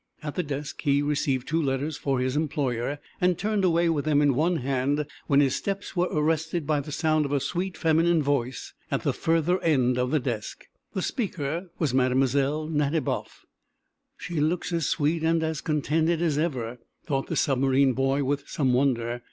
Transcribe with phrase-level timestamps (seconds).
[0.23, 4.19] At the desk he received two letters for his employer, and turned away with them
[4.19, 8.23] in one hand when his steps were arrested by the sound of a sweet feminine
[8.23, 10.65] voice at the further end of the desk.
[10.93, 12.67] The speaker was Mlle.
[12.67, 13.45] Nadiboff.
[14.17, 18.73] "She looks as sweet and as contented as ever," thought the submarine boy, with some
[18.73, 19.19] wonder.